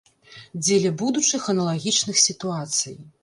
Дзеля 0.63 0.91
будучых 1.01 1.43
аналагічных 1.53 2.17
сітуацый. 2.25 2.95